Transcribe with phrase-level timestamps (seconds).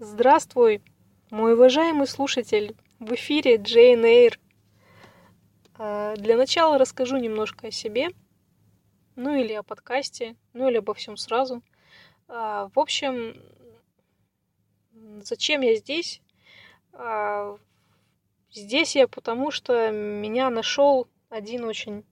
[0.00, 0.82] Здравствуй,
[1.30, 2.74] мой уважаемый слушатель.
[2.98, 4.40] В эфире Джейн Эйр.
[5.78, 8.08] А, для начала расскажу немножко о себе,
[9.14, 11.62] ну или о подкасте, ну или обо всем сразу.
[12.26, 13.40] А, в общем,
[15.22, 16.20] зачем я здесь?
[16.92, 17.56] А,
[18.50, 22.04] здесь я потому, что меня нашел один очень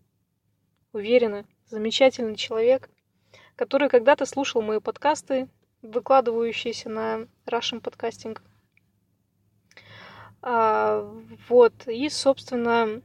[0.93, 2.89] уверенный, замечательный человек,
[3.57, 5.49] который когда-то слушал мои подкасты,
[5.83, 8.39] выкладывающиеся на Russian Podcasting.
[10.43, 11.03] А,
[11.49, 13.01] вот, и, собственно,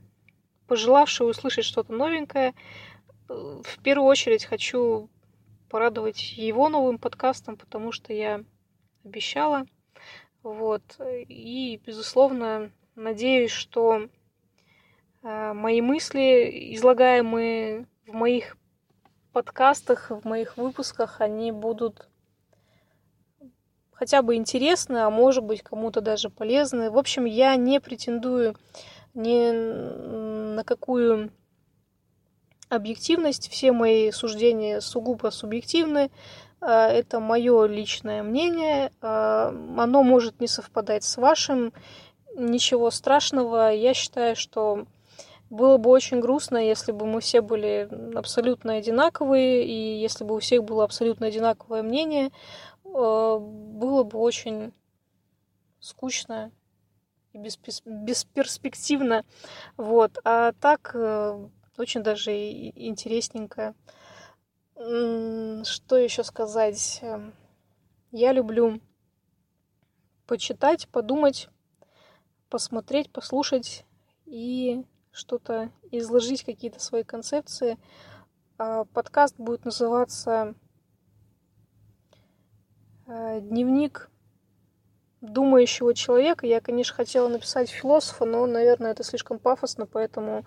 [0.68, 2.54] пожелавший услышать что-то новенькое,
[3.28, 5.10] в первую очередь хочу
[5.70, 8.44] порадовать его новым подкастом, потому что я
[9.04, 9.66] обещала.
[10.44, 10.82] Вот.
[11.00, 14.08] И, безусловно, надеюсь, что
[15.24, 18.58] э, мои мысли, излагаемые в моих
[19.34, 22.10] подкастах, в моих выпусках, они будут
[23.98, 26.92] хотя бы интересны, а может быть кому-то даже полезны.
[26.92, 28.56] В общем, я не претендую
[29.16, 29.52] ни
[30.56, 31.32] на какую
[32.70, 33.50] объективность.
[33.50, 36.12] Все мои суждения сугубо субъективны.
[36.62, 38.92] А, это мое личное мнение.
[39.02, 41.74] А, оно может не совпадать с вашим.
[42.36, 43.74] Ничего страшного.
[43.74, 44.86] Я считаю, что
[45.50, 50.40] было бы очень грустно, если бы мы все были абсолютно одинаковые, и если бы у
[50.40, 52.32] всех было абсолютно одинаковое мнение.
[52.96, 54.74] Э, было бы очень
[55.80, 56.52] скучно
[57.34, 59.26] и бесперспективно.
[59.78, 60.18] Вот.
[60.24, 63.76] А так э, очень даже интересненько.
[64.76, 67.02] Что еще сказать?
[68.12, 68.80] Я люблю
[70.28, 71.50] почитать, подумать,
[72.50, 73.86] посмотреть, послушать
[74.26, 77.78] и что-то изложить, какие-то свои концепции.
[78.60, 80.54] А подкаст будет называться
[83.08, 84.10] дневник
[85.22, 86.46] думающего человека.
[86.46, 90.46] Я, конечно, хотела написать философа, но, наверное, это слишком пафосно, поэтому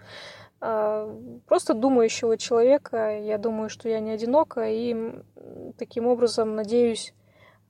[0.60, 3.18] э, просто думающего человека.
[3.18, 5.12] Я думаю, что я не одинока, и
[5.78, 7.14] таким образом надеюсь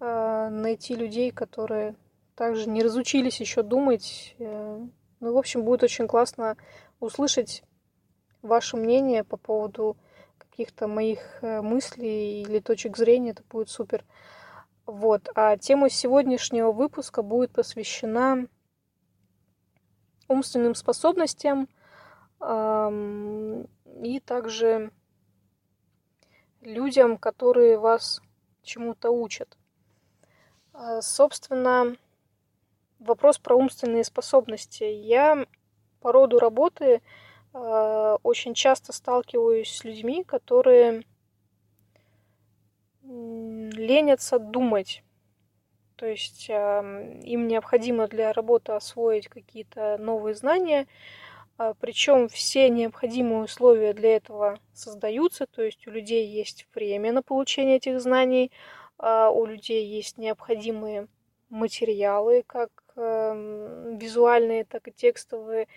[0.01, 1.97] э, найти людей, которые
[2.35, 4.35] также не разучились еще думать.
[4.39, 4.81] Э,
[5.21, 6.57] ну, в общем, будет очень классно
[6.99, 7.63] услышать
[8.43, 9.97] ваше мнение по поводу
[10.39, 13.31] каких-то моих э, мыслей или точек зрения.
[13.31, 14.05] Это будет супер.
[14.91, 15.29] Вот.
[15.37, 18.49] А тема сегодняшнего выпуска будет посвящена
[20.27, 21.69] умственным способностям
[22.41, 23.69] эм,
[24.03, 24.91] и также
[26.61, 28.21] людям, которые вас
[28.65, 29.57] чему-то учат.
[30.75, 31.97] Э, собственно,
[32.99, 34.83] вопрос про умственные способности.
[34.83, 35.47] Я
[36.01, 37.01] по роду работы
[37.55, 41.05] э, очень часто сталкиваюсь с людьми, которые
[43.11, 45.03] ленятся думать.
[45.97, 50.87] То есть э, им необходимо для работы освоить какие-то новые знания,
[51.59, 57.23] э, причем все необходимые условия для этого создаются, то есть у людей есть время на
[57.23, 58.51] получение этих знаний,
[58.99, 61.09] э, у людей есть необходимые
[61.51, 65.69] материалы, как э, визуальные, так и текстовые.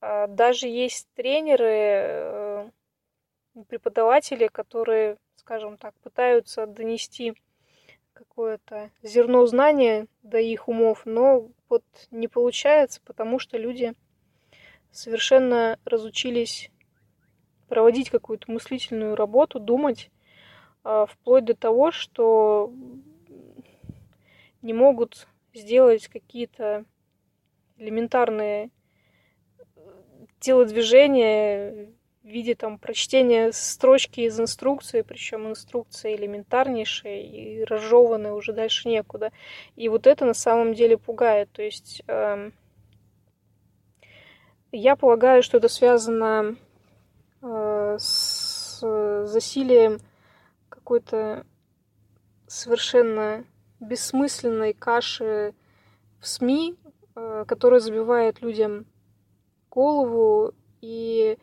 [0.00, 2.51] Э, даже есть тренеры, э,
[3.68, 7.34] преподаватели, которые скажем так, пытаются донести
[8.12, 13.94] какое-то зерно знания до их умов, но вот не получается, потому что люди
[14.92, 16.70] совершенно разучились
[17.68, 20.10] проводить какую-то мыслительную работу, думать,
[20.84, 22.72] а, вплоть до того, что
[24.60, 26.84] не могут сделать какие-то
[27.78, 28.70] элементарные
[30.38, 31.90] телодвижения,
[32.22, 39.32] в виде там прочтения строчки из инструкции, причем инструкция элементарнейшая и разжеванная уже дальше некуда.
[39.74, 41.50] И вот это на самом деле пугает.
[41.52, 42.50] То есть э,
[44.70, 46.56] я полагаю, что это связано
[47.42, 48.80] э, с
[49.26, 49.98] засилием
[50.68, 51.44] какой-то
[52.46, 53.44] совершенно
[53.80, 55.54] бессмысленной каши
[56.20, 56.76] в СМИ,
[57.16, 58.86] э, которая забивает людям
[59.70, 61.38] голову и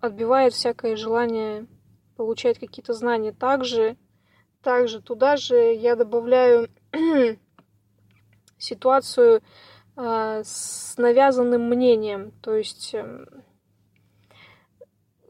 [0.00, 1.66] отбивает всякое желание
[2.16, 3.32] получать какие-то знания.
[3.32, 3.96] Также,
[4.62, 6.68] также туда же я добавляю
[8.58, 9.42] ситуацию
[9.96, 12.32] э, с навязанным мнением.
[12.42, 13.26] То есть э,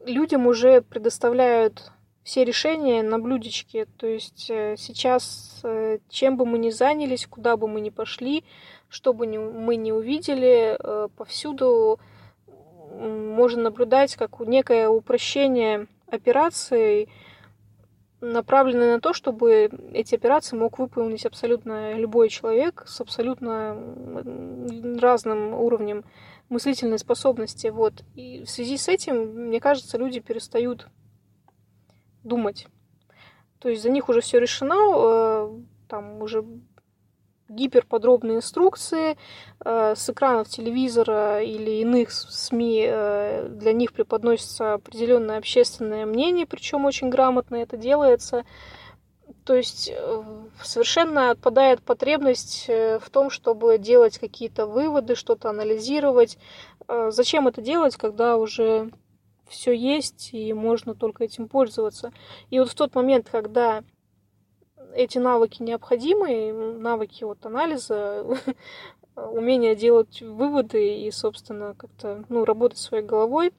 [0.05, 1.91] людям уже предоставляют
[2.23, 3.85] все решения на блюдечке.
[3.97, 8.43] То есть э, сейчас, э, чем бы мы ни занялись, куда бы мы ни пошли,
[8.89, 11.99] что бы мы ни увидели, э, повсюду
[12.99, 17.09] можно наблюдать как некое упрощение операции,
[18.19, 23.75] направлены на то, чтобы эти операции мог выполнить абсолютно любой человек с абсолютно
[24.99, 26.03] разным уровнем
[26.49, 27.67] мыслительной способности.
[27.67, 28.03] Вот.
[28.15, 30.87] И в связи с этим, мне кажется, люди перестают
[32.23, 32.67] думать.
[33.59, 36.43] То есть за них уже все решено, э, там уже
[37.51, 39.17] гиперподробные инструкции
[39.63, 46.85] э, с экранов телевизора или иных СМИ э, для них преподносится определенное общественное мнение, причем
[46.85, 48.45] очень грамотно это делается.
[49.45, 50.23] То есть э,
[50.63, 56.37] совершенно отпадает потребность в том, чтобы делать какие-то выводы, что-то анализировать.
[56.87, 58.91] Зачем это делать, когда уже
[59.47, 62.11] все есть и можно только этим пользоваться?
[62.49, 63.83] И вот в тот момент, когда
[64.95, 68.25] эти навыки необходимы, навыки вот анализа,
[69.15, 73.53] умение делать выводы и, собственно, как-то ну, работать своей головой.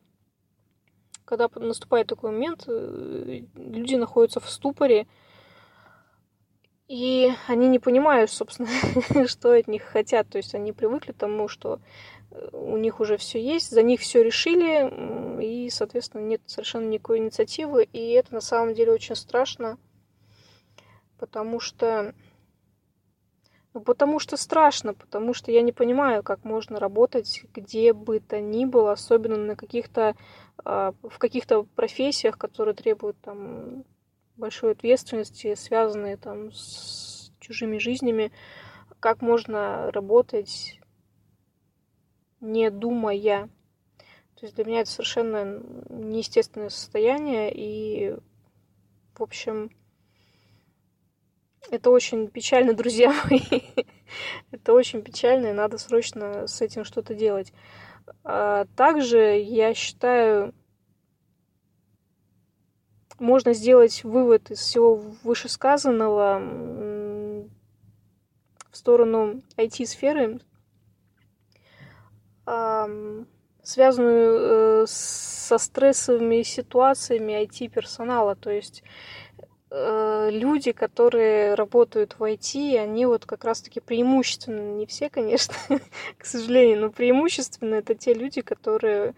[1.24, 5.06] Когда наступает такой момент, э, люди находятся в ступоре,
[6.88, 8.68] и они не понимают, собственно,
[9.26, 10.28] что от них хотят.
[10.28, 11.80] То есть они привыкли к тому, что
[12.30, 17.18] э, у них уже все есть, за них все решили, и, соответственно, нет совершенно никакой
[17.18, 17.84] инициативы.
[17.92, 19.78] И это на самом деле очень страшно
[21.22, 22.14] потому что...
[23.74, 28.40] Ну, потому что страшно, потому что я не понимаю, как можно работать где бы то
[28.40, 30.16] ни было, особенно на каких-то,
[30.64, 33.84] э, в каких-то профессиях, которые требуют там
[34.36, 38.32] большой ответственности, связанные там с чужими жизнями,
[38.98, 40.80] как можно работать
[42.40, 43.48] не думая.
[44.34, 48.16] То есть для меня это совершенно неестественное состояние, и,
[49.14, 49.70] в общем,
[51.70, 53.62] это очень печально, друзья мои.
[54.50, 57.52] Это очень печально, и надо срочно с этим что-то делать.
[58.24, 60.54] А также я считаю,
[63.18, 66.40] можно сделать вывод из всего вышесказанного
[68.70, 70.40] в сторону IT-сферы,
[73.62, 78.34] связанную э, со стрессовыми ситуациями IT-персонала.
[78.34, 78.82] То есть
[79.74, 85.54] Э, люди, которые работают в IT, они вот как раз-таки преимущественно, не все, конечно,
[86.18, 89.14] к сожалению, но преимущественно это те люди, которые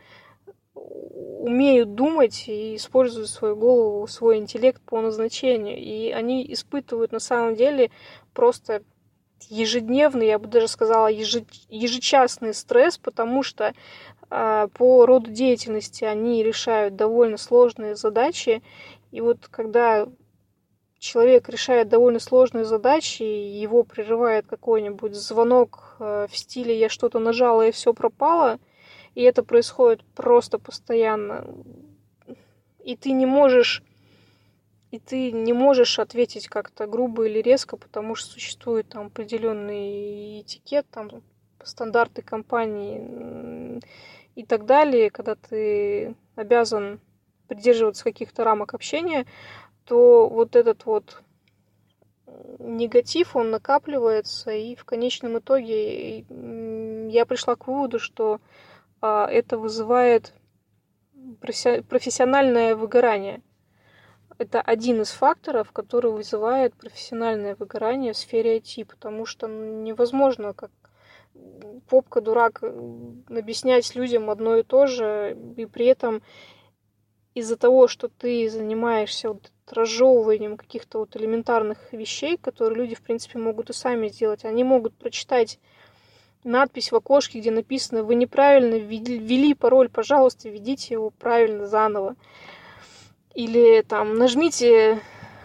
[0.74, 5.76] умеют думать и используют свою голову, свой интеллект по назначению.
[5.76, 7.90] И они испытывают на самом деле
[8.32, 8.84] просто
[9.48, 13.74] ежедневный, я бы даже сказала, ежечасный стресс, потому что
[14.30, 18.62] э, по роду деятельности они решают довольно сложные задачи.
[19.10, 20.06] И вот когда
[21.04, 27.18] человек решает довольно сложные задачи, и его прерывает какой-нибудь звонок э, в стиле «я что-то
[27.18, 28.58] нажала и все пропало»,
[29.14, 31.46] и это происходит просто постоянно.
[32.82, 33.82] И ты не можешь
[34.90, 40.86] и ты не можешь ответить как-то грубо или резко, потому что существует там определенный этикет,
[40.88, 41.10] там
[41.64, 43.82] стандарты компании
[44.36, 47.00] и так далее, когда ты обязан
[47.48, 49.26] придерживаться каких-то рамок общения,
[49.84, 51.22] то вот этот вот
[52.58, 58.40] негатив, он накапливается, и в конечном итоге я пришла к выводу, что
[59.00, 60.32] а, это вызывает
[61.40, 63.42] профессиональное выгорание.
[64.38, 70.70] Это один из факторов, который вызывает профессиональное выгорание в сфере IT, потому что невозможно как
[71.88, 76.22] попка-дурак объяснять людям одно и то же, и при этом
[77.34, 83.38] из-за того, что ты занимаешься вот разжевыванием каких-то вот элементарных вещей, которые люди, в принципе,
[83.38, 84.44] могут и сами сделать.
[84.44, 85.58] Они могут прочитать
[86.42, 92.16] надпись в окошке, где написано «Вы неправильно ввели пароль, пожалуйста, введите его правильно заново».
[93.34, 95.00] Или там «Нажмите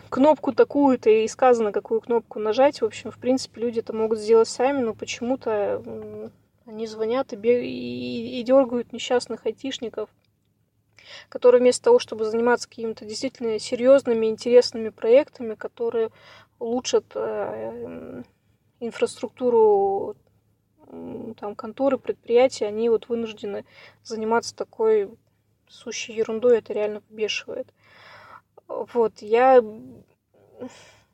[0.10, 2.82] кнопку такую-то» и сказано, какую кнопку нажать.
[2.82, 6.32] В общем, в принципе, люди это могут сделать сами, но почему-то
[6.66, 10.10] они звонят и, и, и дергают несчастных айтишников–
[11.28, 16.12] которые вместо того, чтобы заниматься какими-то действительно серьезными, интересными проектами, которые
[16.60, 18.24] улучшат э,
[18.80, 20.16] инфраструктуру
[21.38, 23.66] там, конторы, предприятия, они вот вынуждены
[24.04, 25.10] заниматься такой
[25.68, 27.72] сущей ерундой, это реально побешивает.
[28.68, 29.64] Вот, я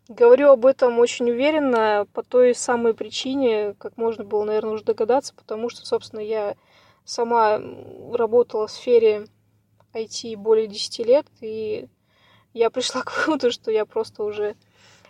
[0.08, 5.34] говорю об этом очень уверенно по той самой причине, как можно было, наверное, уже догадаться,
[5.36, 6.56] потому что, собственно, я
[7.04, 7.62] сама
[8.14, 9.28] работала в сфере
[9.96, 11.88] IT более 10 лет, и
[12.54, 14.56] я пришла к выводу, что я просто уже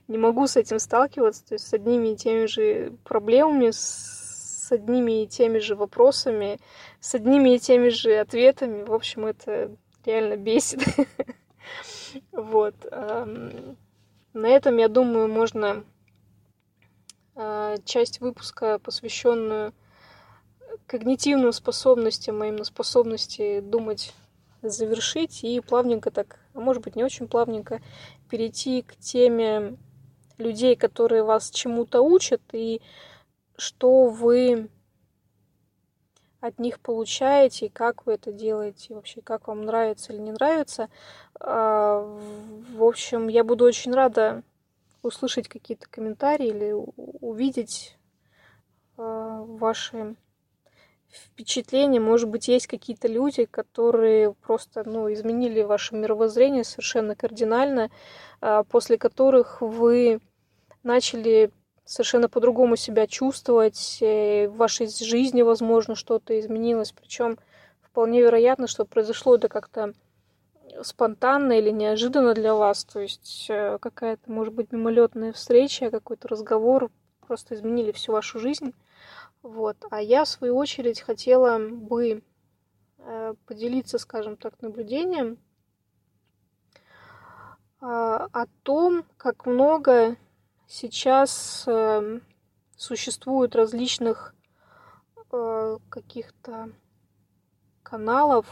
[0.07, 5.23] не могу с этим сталкиваться, то есть с одними и теми же проблемами, с одними
[5.23, 6.59] и теми же вопросами,
[6.99, 8.83] с одними и теми же ответами.
[8.83, 9.75] В общем, это
[10.05, 10.81] реально бесит.
[12.31, 12.75] Вот.
[12.91, 15.83] На этом, я думаю, можно
[17.35, 19.73] э, часть выпуска, посвященную
[20.87, 24.13] когнитивным способностям, а именно способности думать,
[24.69, 27.81] завершить и плавненько так, а может быть не очень плавненько,
[28.29, 29.77] перейти к теме
[30.37, 32.81] людей, которые вас чему-то учат и
[33.57, 34.69] что вы
[36.41, 40.89] от них получаете, и как вы это делаете, вообще как вам нравится или не нравится.
[41.39, 42.01] А,
[42.71, 44.43] в общем, я буду очень рада
[45.01, 47.97] услышать какие-то комментарии или увидеть
[48.97, 50.15] а, ваши
[51.15, 51.99] впечатления.
[51.99, 57.89] Может быть, есть какие-то люди, которые просто ну, изменили ваше мировоззрение совершенно кардинально,
[58.41, 60.19] а, после которых вы
[60.83, 61.51] начали
[61.85, 66.91] совершенно по-другому себя чувствовать, э, в вашей жизни, возможно, что-то изменилось.
[66.91, 67.37] Причем
[67.81, 69.93] вполне вероятно, что произошло это как-то
[70.81, 72.83] спонтанно или неожиданно для вас.
[72.85, 76.89] То есть э, какая-то, может быть, мимолетная встреча, какой-то разговор
[77.27, 78.73] просто изменили всю вашу жизнь.
[79.45, 79.77] Вот.
[79.91, 82.23] А я, в свою очередь, хотела бы
[82.97, 85.37] э, поделиться, скажем так, наблюдением
[87.79, 90.17] о том, как много
[90.67, 92.19] Сейчас э,
[92.75, 94.33] существует различных
[95.31, 96.71] э, каких-то
[97.83, 98.47] каналов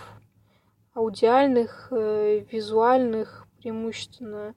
[0.94, 4.54] аудиальных, э, визуальных, преимущественно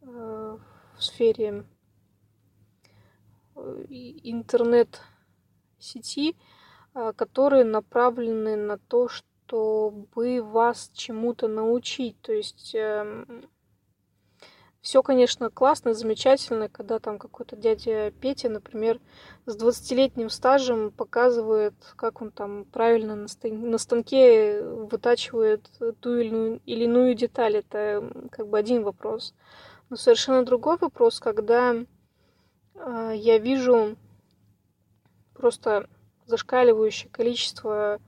[0.00, 0.58] в
[0.98, 1.66] сфере
[3.56, 3.60] э,
[5.80, 6.36] интернет-сети,
[6.94, 12.20] э, которые направлены на то, чтобы вас чему-то научить.
[12.20, 13.24] То есть э,
[14.80, 19.00] все, конечно, классно, замечательно, когда там какой-то дядя Петя, например,
[19.46, 25.68] с 20-летним стажем показывает, как он там правильно на станке вытачивает
[26.00, 27.56] ту или иную деталь.
[27.56, 29.34] Это как бы один вопрос.
[29.90, 33.96] Но совершенно другой вопрос, когда э, я вижу
[35.40, 35.88] просто
[36.26, 37.98] зашкаливающее количество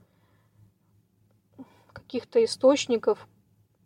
[1.91, 3.27] каких-то источников,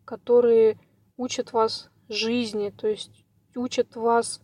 [0.05, 0.77] которые
[1.15, 3.25] учат вас жизни, то есть
[3.55, 4.41] учат вас,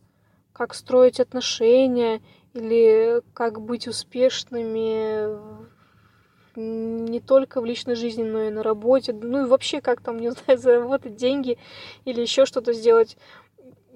[0.53, 2.21] как строить отношения
[2.53, 5.63] или как быть успешными
[6.55, 10.31] не только в личной жизни, но и на работе, ну и вообще как там, не
[10.45, 11.57] знаю, заработать деньги
[12.05, 13.17] или еще что-то сделать.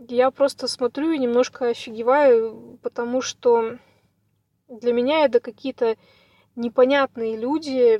[0.09, 3.77] Я просто смотрю и немножко офигеваю, потому что
[4.67, 5.97] для меня это какие-то
[6.55, 7.99] непонятные люди,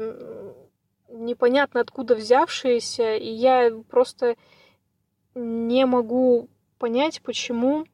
[1.09, 4.35] непонятно откуда взявшиеся, и я просто
[5.35, 7.85] не могу понять, почему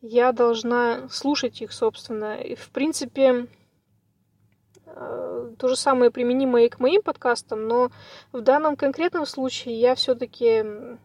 [0.00, 2.36] я должна слушать их, собственно.
[2.36, 3.48] И, в принципе,
[4.86, 7.90] э, то же самое применимо и к моим подкастам, но
[8.32, 10.98] в данном конкретном случае я все-таки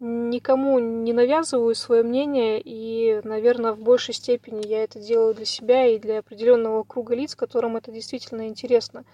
[0.00, 5.86] никому не навязываю свое мнение, и, наверное, в большей степени я это делаю для себя
[5.86, 9.04] и для определенного круга лиц, которым это действительно интересно.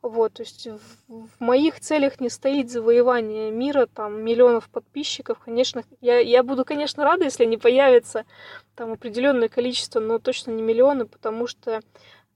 [0.00, 5.40] Вот, то есть в, в моих целях не стоит завоевание мира, там, миллионов подписчиков.
[5.40, 8.24] Конечно, я, я буду, конечно, рада, если не появится
[8.76, 11.80] там определенное количество, но точно не миллионы, потому что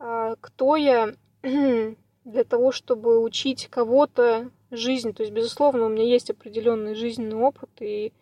[0.00, 1.14] а, кто я
[2.24, 5.12] для того, чтобы учить кого-то жизни.
[5.12, 8.12] То есть, безусловно, у меня есть определенный жизненный опыт, и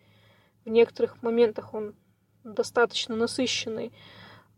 [0.65, 1.93] в некоторых моментах он
[2.43, 3.91] достаточно насыщенный.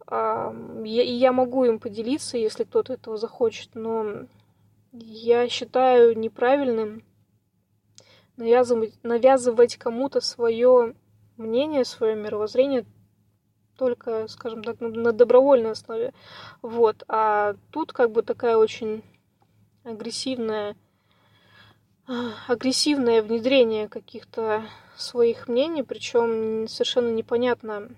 [0.07, 4.25] А, и я могу им поделиться, если кто-то этого захочет, но
[4.91, 7.03] я считаю неправильным
[8.37, 10.95] навязывать, навязывать кому-то свое
[11.37, 12.85] мнение, свое мировоззрение
[13.77, 16.13] только, скажем так, на добровольной основе.
[16.61, 17.03] Вот.
[17.07, 19.03] А тут как бы такая очень
[19.83, 20.75] агрессивная
[22.47, 24.65] агрессивное внедрение каких-то
[24.97, 27.95] своих мнений, причем совершенно непонятно,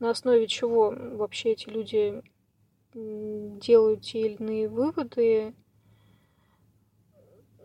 [0.00, 2.22] на основе чего вообще эти люди
[2.92, 5.54] делают те или иные выводы.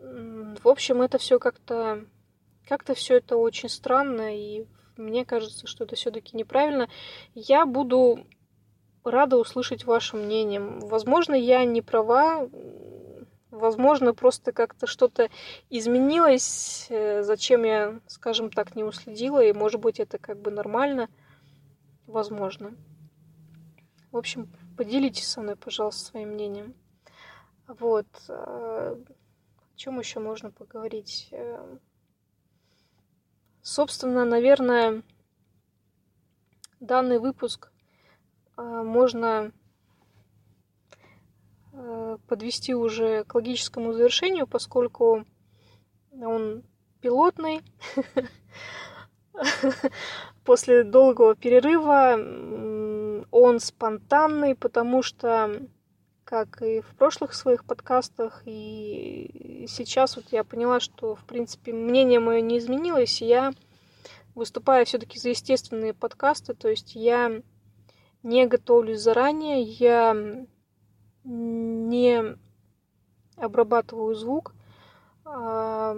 [0.00, 2.06] В общем, это все как-то
[2.66, 4.64] как-то все это очень странно, и
[4.96, 6.88] мне кажется, что это все-таки неправильно.
[7.34, 8.26] Я буду
[9.04, 10.60] рада услышать ваше мнение.
[10.60, 12.48] Возможно, я не права,
[13.50, 15.28] возможно, просто как-то что-то
[15.68, 21.08] изменилось, э, зачем я, скажем так, не уследила, и, может быть, это как бы нормально,
[22.06, 22.74] возможно.
[24.12, 24.48] В общем,
[24.80, 26.74] Поделитесь со мной, пожалуйста, своим мнением.
[27.66, 28.06] Вот.
[28.30, 31.28] Э, о чем еще можно поговорить?
[31.32, 31.76] Э,
[33.60, 35.02] собственно, наверное,
[36.80, 37.70] данный выпуск
[38.60, 39.52] можно
[42.26, 45.24] подвести уже к логическому завершению, поскольку
[46.12, 46.62] он
[47.00, 47.62] пилотный.
[50.44, 52.16] После долгого перерыва
[53.30, 55.62] он спонтанный, потому что,
[56.24, 62.20] как и в прошлых своих подкастах, и сейчас вот я поняла, что, в принципе, мнение
[62.20, 63.52] мое не изменилось, и я
[64.34, 67.42] выступаю все-таки за естественные подкасты, то есть я
[68.22, 70.16] не готовлюсь заранее, я
[71.24, 72.36] не
[73.36, 74.54] обрабатываю звук,
[75.24, 75.96] а,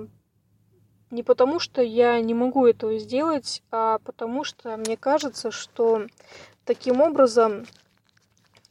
[1.11, 6.07] не потому что я не могу этого сделать, а потому что мне кажется, что
[6.65, 7.67] таким образом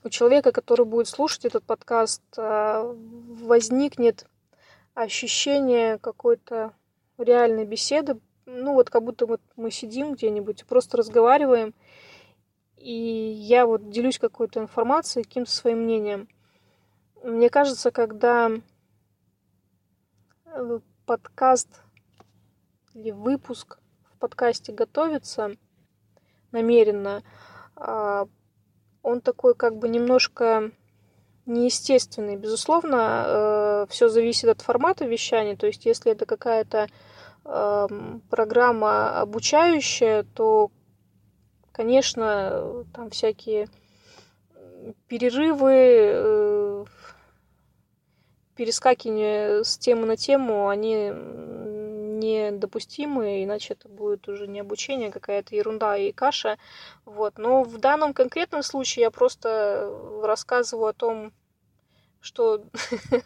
[0.04, 4.26] у человека, который будет слушать этот подкаст, а, возникнет
[4.94, 6.74] ощущение какой-то
[7.18, 8.20] реальной беседы.
[8.46, 11.74] Ну вот как будто вот мы сидим где-нибудь, просто разговариваем,
[12.82, 16.28] и я вот делюсь какой-то информацией, каким-то своим мнением.
[17.24, 18.52] Мне кажется, когда
[20.46, 21.68] э, подкаст
[22.94, 25.56] или выпуск в подкасте готовится
[26.52, 27.24] намеренно,
[27.76, 28.28] а,
[29.04, 30.72] он такой как бы немножко
[31.46, 32.36] неестественный.
[32.36, 35.56] Безусловно, э, все зависит от формата вещания.
[35.56, 36.88] То есть, если это какая-то
[37.46, 40.70] эм, программа обучающая, то,
[41.72, 43.68] конечно, там всякие
[45.08, 46.86] перерывы, э,
[48.56, 51.12] перескакивания с темы на тему, они
[52.22, 56.58] недопустимы, иначе это будет уже не обучение, а какая-то ерунда и каша.
[57.06, 57.38] Вот.
[57.38, 59.92] Но в данном конкретном случае я просто
[60.24, 61.34] рассказываю о том,
[62.20, 62.64] что,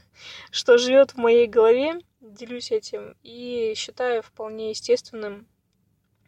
[0.52, 5.48] что живет в моей голове, делюсь этим и считаю вполне естественным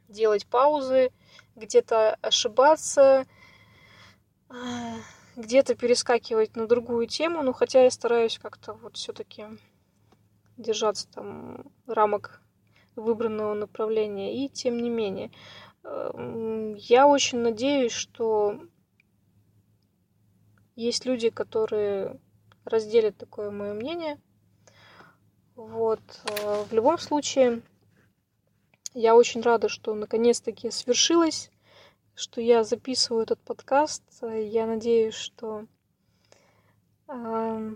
[0.10, 1.12] делать паузы,
[1.58, 3.26] где-то ошибаться,
[5.36, 9.46] где-то перескакивать на другую тему, но хотя я стараюсь как-то вот все-таки
[10.56, 12.42] держаться там рамок
[12.96, 14.46] выбранного направления.
[14.46, 15.32] И тем не менее,
[15.84, 18.60] эм, я очень надеюсь, что
[20.76, 22.20] есть люди, которые
[22.66, 24.20] разделят такое мое мнение.
[25.56, 26.02] Вот.
[26.26, 27.62] Э, в любом случае,
[29.00, 31.52] я очень рада, что наконец-таки свершилось,
[32.16, 34.04] что я записываю этот подкаст.
[34.22, 35.66] Я надеюсь, что
[37.08, 37.76] э,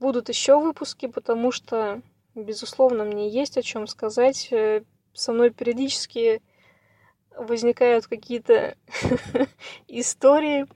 [0.00, 2.02] будут еще выпуски, потому что
[2.36, 4.52] Безусловно, мне есть о чем сказать.
[4.52, 4.82] Э,
[5.14, 6.42] со мной периодически
[7.34, 8.76] возникают какие-то
[9.88, 10.66] истории,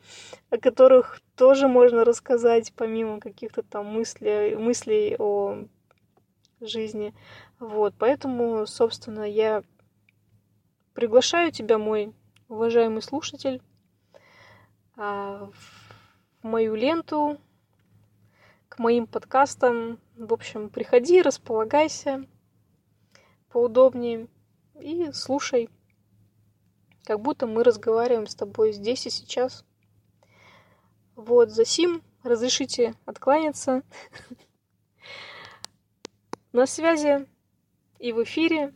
[0.49, 5.67] о которых тоже можно рассказать, помимо каких-то там мыслей, мыслей о
[6.63, 7.13] жизни.
[7.59, 9.63] Вот, поэтому, собственно, я
[10.95, 12.13] приглашаю тебя, мой
[12.49, 13.63] уважаемый слушатель,
[14.97, 15.51] а,
[16.43, 17.39] в мою ленту,
[18.69, 22.27] к моим подкастам, в общем, приходи, располагайся
[23.51, 24.29] поудобнее
[24.81, 25.69] и слушай,
[27.05, 29.65] как будто мы разговариваем с тобой здесь и сейчас.
[31.17, 33.83] Вот, за сим разрешите откланяться.
[36.53, 37.29] На связи
[37.99, 38.75] и в эфире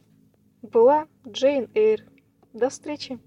[0.64, 2.05] была Джейн Эйр.
[2.53, 3.18] До встречи!